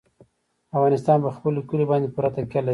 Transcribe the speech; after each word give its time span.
افغانستان 0.75 1.17
په 1.25 1.29
خپلو 1.35 1.59
کلیو 1.69 1.89
باندې 1.91 2.11
پوره 2.13 2.29
تکیه 2.35 2.61
لري. 2.63 2.69